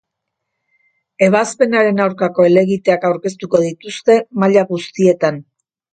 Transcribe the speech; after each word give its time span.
Ebazpenaren 1.25 2.01
aurkako 2.05 2.45
helegiteak 2.47 3.07
aurkeztuko 3.11 3.61
dituzte, 3.67 4.17
maila 4.45 4.65
guztietan. 4.73 5.39